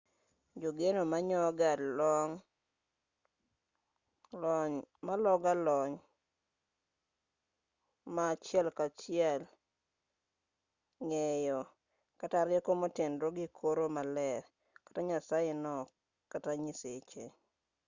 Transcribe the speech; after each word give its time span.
jogeno 0.61 1.01
manyoga 5.07 5.51
lony 5.65 5.93
ma 8.15 8.23
achiel 8.33 8.67
kachiel 8.79 9.41
ng'eyo 11.07 11.59
kata 12.19 12.39
rieko 12.47 12.71
motenore 12.81 13.29
gi 13.37 13.47
koro 13.57 13.85
maler/nyasaye 13.95 15.51
no 15.63 15.75
kata 16.31 16.51
nyiseche 16.63 17.23